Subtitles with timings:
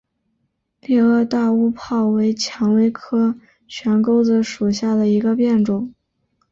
[0.79, 3.35] 裂萼大乌泡为蔷薇科
[3.67, 5.93] 悬钩子属下的一个变种。